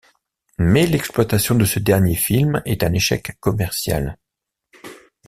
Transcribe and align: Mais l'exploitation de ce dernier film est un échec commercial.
Mais 0.57 0.87
l'exploitation 0.87 1.53
de 1.53 1.63
ce 1.63 1.77
dernier 1.77 2.15
film 2.15 2.63
est 2.65 2.83
un 2.83 2.91
échec 2.91 3.37
commercial. 3.39 4.17